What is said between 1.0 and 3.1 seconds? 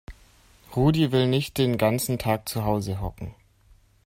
will nicht den ganzen Tag zu Hause